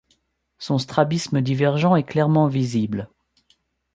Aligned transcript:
Son 0.57 0.79
strabisme 0.79 1.41
divergent 1.41 1.95
est 1.95 2.01
clairement 2.01 2.47
visible. 2.47 3.07